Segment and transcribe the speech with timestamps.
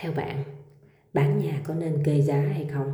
[0.00, 0.44] Theo bạn,
[1.12, 2.92] bán nhà có nên kê giá hay không?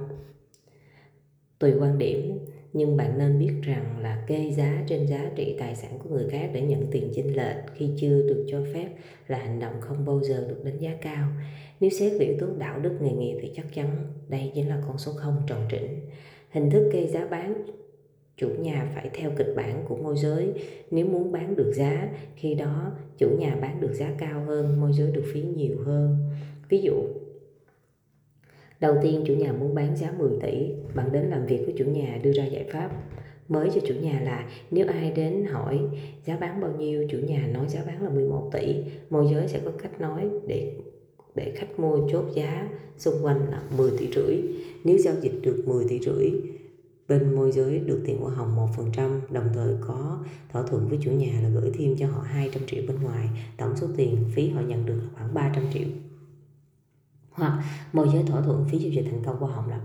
[1.58, 2.38] Tùy quan điểm,
[2.72, 6.28] nhưng bạn nên biết rằng là kê giá trên giá trị tài sản của người
[6.30, 8.88] khác để nhận tiền chênh lệch khi chưa được cho phép
[9.28, 11.28] là hành động không bao giờ được đánh giá cao.
[11.80, 14.82] Nếu xét về yếu tố đạo đức nghề nghiệp thì chắc chắn đây chính là
[14.86, 16.00] con số không tròn trĩnh.
[16.50, 17.64] Hình thức kê giá bán
[18.36, 20.52] chủ nhà phải theo kịch bản của môi giới
[20.90, 24.92] nếu muốn bán được giá khi đó chủ nhà bán được giá cao hơn môi
[24.92, 26.16] giới được phí nhiều hơn
[26.68, 26.94] ví dụ,
[28.80, 31.84] đầu tiên chủ nhà muốn bán giá 10 tỷ, bạn đến làm việc với chủ
[31.84, 32.90] nhà đưa ra giải pháp.
[33.48, 35.80] Mới cho chủ nhà là nếu ai đến hỏi
[36.24, 38.76] giá bán bao nhiêu, chủ nhà nói giá bán là 11 tỷ,
[39.10, 40.72] môi giới sẽ có cách nói để
[41.34, 44.36] để khách mua chốt giá xung quanh là 10 tỷ rưỡi.
[44.84, 46.30] Nếu giao dịch được 10 tỷ rưỡi,
[47.08, 50.18] bên môi giới được tiền hoa hồng 1% đồng thời có
[50.52, 53.28] thỏa thuận với chủ nhà là gửi thêm cho họ 200 triệu bên ngoài.
[53.56, 55.88] Tổng số tiền phí họ nhận được là khoảng 300 triệu
[57.36, 59.80] hoặc môi giới thỏa thuận phí giao dịch thành công hoa hồng là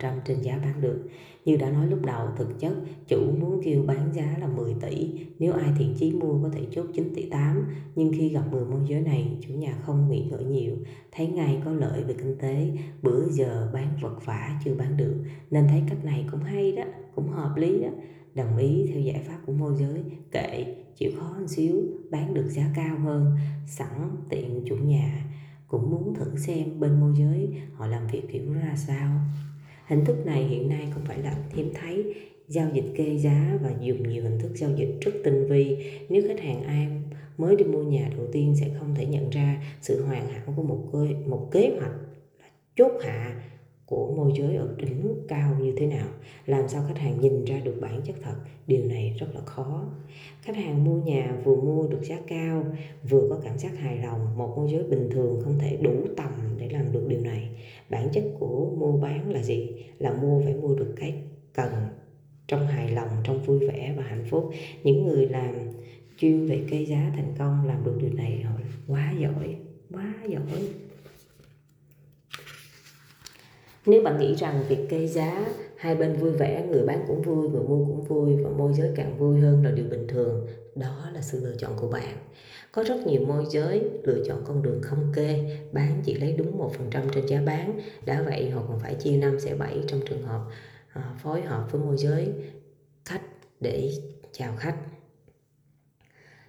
[0.00, 1.08] 3% trên giá bán được.
[1.44, 2.72] Như đã nói lúc đầu, thực chất
[3.08, 6.66] chủ muốn kêu bán giá là 10 tỷ, nếu ai thiện chí mua có thể
[6.70, 10.24] chốt 9 tỷ 8, nhưng khi gặp 10 môi giới này, chủ nhà không nghĩ
[10.30, 10.76] ngợi nhiều,
[11.12, 15.14] thấy ngay có lợi về kinh tế, bữa giờ bán vật vả chưa bán được,
[15.50, 17.88] nên thấy cách này cũng hay đó, cũng hợp lý đó.
[18.34, 22.46] Đồng ý theo giải pháp của môi giới, kệ, chịu khó một xíu, bán được
[22.48, 25.24] giá cao hơn, sẵn tiện chủ nhà
[25.68, 29.20] cũng muốn thử xem bên môi giới họ làm việc kiểu ra sao.
[29.86, 32.14] Hình thức này hiện nay không phải là thêm thấy.
[32.48, 35.76] Giao dịch kê giá và dùng nhiều hình thức giao dịch rất tinh vi.
[36.08, 36.88] Nếu khách hàng ai
[37.38, 40.62] mới đi mua nhà đầu tiên sẽ không thể nhận ra sự hoàn hảo của
[40.62, 41.94] một kế, một kế hoạch
[42.76, 43.42] chốt hạ
[43.86, 46.08] của môi giới ở đỉnh cao như thế nào,
[46.46, 48.34] làm sao khách hàng nhìn ra được bản chất thật,
[48.66, 49.84] điều này rất là khó.
[50.42, 52.64] Khách hàng mua nhà vừa mua được giá cao,
[53.08, 56.32] vừa có cảm giác hài lòng, một môi giới bình thường không thể đủ tầm
[56.58, 57.48] để làm được điều này.
[57.90, 59.70] Bản chất của mua bán là gì?
[59.98, 61.14] Là mua phải mua được cái
[61.52, 61.72] cần
[62.46, 64.50] trong hài lòng, trong vui vẻ và hạnh phúc.
[64.82, 65.54] Những người làm
[66.18, 68.54] chuyên về cây giá thành công làm được điều này họ
[68.88, 69.56] quá giỏi
[69.92, 70.68] quá giỏi
[73.86, 75.46] nếu bạn nghĩ rằng việc kê giá
[75.76, 78.90] hai bên vui vẻ, người bán cũng vui, người mua cũng vui và môi giới
[78.96, 82.16] càng vui hơn là điều bình thường, đó là sự lựa chọn của bạn.
[82.72, 86.58] Có rất nhiều môi giới lựa chọn con đường không kê, bán chỉ lấy đúng
[86.58, 87.80] một phần trăm trên giá bán.
[88.04, 90.40] Đã vậy họ còn phải chia năm sẽ bảy trong trường hợp
[90.92, 92.28] à, phối hợp với môi giới
[93.04, 93.22] khách
[93.60, 93.92] để
[94.32, 94.76] chào khách.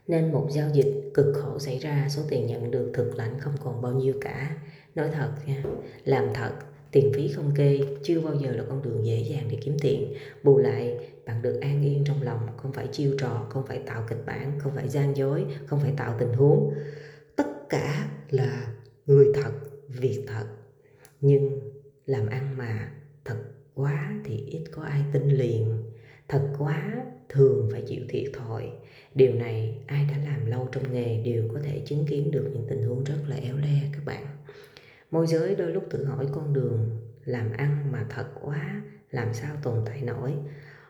[0.07, 3.53] Nên một giao dịch cực khổ xảy ra, số tiền nhận được thực lãnh không
[3.63, 4.57] còn bao nhiêu cả.
[4.95, 5.63] Nói thật nha,
[6.03, 6.51] làm thật
[6.95, 10.13] tiền phí không kê, chưa bao giờ là con đường dễ dàng để kiếm tiền.
[10.43, 14.03] Bù lại, bạn được an yên trong lòng, không phải chiêu trò, không phải tạo
[14.09, 16.73] kịch bản, không phải gian dối, không phải tạo tình huống.
[17.35, 18.73] Tất cả là
[19.05, 19.51] người thật,
[19.87, 20.45] việc thật.
[21.21, 21.59] Nhưng
[22.05, 22.91] làm ăn mà
[23.25, 23.37] thật
[23.73, 25.83] quá thì ít có ai tin liền.
[26.27, 28.69] Thật quá, thường phải chịu thiệt thòi.
[29.15, 32.65] Điều này ai đã làm lâu trong nghề đều có thể chứng kiến được những
[32.69, 34.24] tình huống rất là éo le các bạn
[35.15, 36.89] môi giới đôi lúc tự hỏi con đường
[37.25, 38.81] làm ăn mà thật quá
[39.11, 40.33] làm sao tồn tại nổi.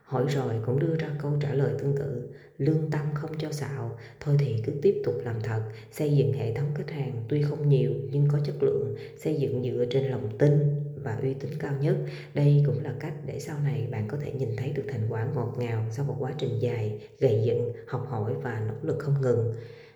[0.04, 3.98] Hỏi rồi cũng đưa ra câu trả lời tương tự lương tâm không cho xạo
[4.20, 5.62] thôi thì cứ tiếp tục làm thật.
[5.92, 9.64] Xây dựng hệ thống khách hàng tuy không nhiều nhưng có chất lượng xây dựng
[9.64, 11.96] dựa trên lòng tin và uy tín cao nhất.
[12.34, 15.28] Đây cũng là cách để sau này bạn có thể nhìn thấy được thành quả
[15.36, 19.22] ngọt ngào sau một quá trình dài gầy dựng học hỏi và nỗ lực không
[19.22, 19.54] ngừng.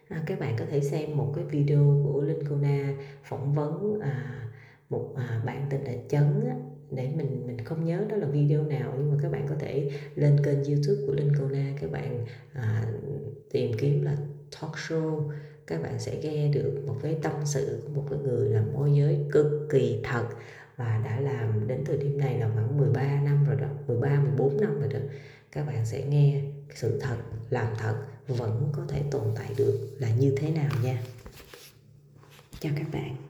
[0.09, 2.93] À, các bạn có thể xem một cái video của Linh Cô Na
[3.29, 4.45] phỏng vấn à,
[4.89, 6.55] một à, bạn tên là Chấn á,
[6.91, 9.91] để mình mình không nhớ đó là video nào nhưng mà các bạn có thể
[10.15, 12.85] lên kênh youtube của Linh Cô Na các bạn à,
[13.51, 14.17] tìm kiếm là
[14.61, 15.29] talk show.
[15.67, 18.91] Các bạn sẽ nghe được một cái tâm sự của một cái người làm môi
[18.95, 20.25] giới cực kỳ thật
[20.75, 24.61] và đã làm đến thời điểm này là khoảng 13 năm rồi đó 13 14
[24.61, 24.99] năm rồi đó.
[25.51, 26.41] Các bạn sẽ nghe
[26.75, 27.17] sự thật
[27.49, 27.95] làm thật
[28.27, 31.01] vẫn có thể tồn tại được là như thế nào nha
[32.59, 33.28] chào các bạn.